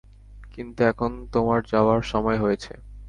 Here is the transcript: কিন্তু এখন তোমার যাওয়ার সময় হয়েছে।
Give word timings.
কিন্তু 0.53 0.79
এখন 0.91 1.11
তোমার 1.33 1.59
যাওয়ার 1.71 2.01
সময় 2.11 2.39
হয়েছে। 2.39 2.73